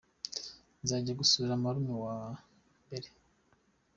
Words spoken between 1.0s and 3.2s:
gusura marume ku wa mbere.